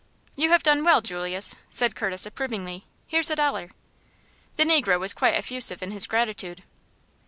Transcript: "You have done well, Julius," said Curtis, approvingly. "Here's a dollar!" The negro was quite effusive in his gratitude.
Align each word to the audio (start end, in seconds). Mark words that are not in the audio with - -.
"You 0.35 0.49
have 0.49 0.63
done 0.63 0.83
well, 0.83 1.01
Julius," 1.03 1.57
said 1.69 1.95
Curtis, 1.95 2.25
approvingly. 2.25 2.85
"Here's 3.05 3.29
a 3.29 3.35
dollar!" 3.35 3.69
The 4.55 4.63
negro 4.63 4.99
was 4.99 5.13
quite 5.13 5.35
effusive 5.35 5.83
in 5.83 5.91
his 5.91 6.07
gratitude. 6.07 6.63